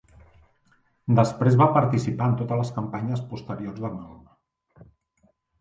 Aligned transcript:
Després 1.19 1.57
va 1.59 1.67
participar 1.75 2.31
en 2.31 2.35
totes 2.41 2.63
les 2.63 2.73
campanyes 2.79 3.23
posteriors 3.35 3.85
de 3.85 3.87
Mahoma. 3.99 4.87